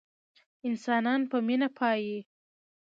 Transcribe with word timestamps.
انسانان 0.67 1.21
په 1.31 1.37
مينه 1.47 1.67
پايي 1.77 2.17